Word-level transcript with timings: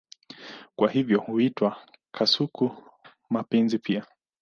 Kwa 0.75 0.91
hivyo 0.91 1.19
huitwa 1.19 1.75
kasuku-mapenzi 2.11 3.77
pia. 3.79 4.05